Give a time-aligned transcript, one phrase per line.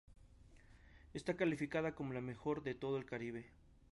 [1.13, 3.51] Está calificada como la mejor de todo el Caribe.